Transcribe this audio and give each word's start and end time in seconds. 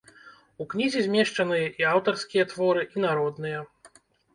У 0.65 0.65
кнізе 0.71 1.03
змешчаныя 1.09 1.69
і 1.83 1.89
аўтарскія 1.93 2.49
творы, 2.51 2.91
і 2.95 3.09
народныя. 3.09 3.59